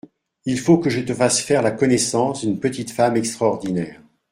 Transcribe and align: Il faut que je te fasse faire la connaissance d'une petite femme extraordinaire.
Il 0.45 0.57
faut 0.59 0.79
que 0.79 0.89
je 0.89 0.99
te 0.99 1.13
fasse 1.13 1.41
faire 1.41 1.61
la 1.61 1.69
connaissance 1.69 2.41
d'une 2.43 2.59
petite 2.59 2.89
femme 2.89 3.17
extraordinaire. 3.17 4.01